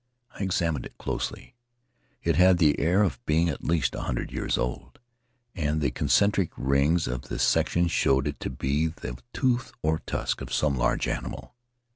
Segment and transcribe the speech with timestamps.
[0.33, 1.53] I examined it closely;
[2.23, 4.97] it had the air of being at least a hundred years old,
[5.53, 10.41] and the concentric rings of the section showed it to be the tooth or tusk
[10.41, 11.53] of some large animal.